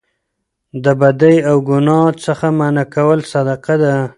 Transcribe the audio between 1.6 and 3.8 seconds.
ګناه څخه منع کول صدقه